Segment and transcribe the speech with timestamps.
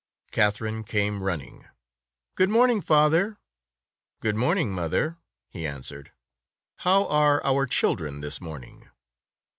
[0.31, 1.67] Katherine came running.
[2.33, 3.37] "Good morn ing, father."
[4.19, 6.11] "Good morning, mother," he answered.
[6.77, 8.89] "How are our children this morning?"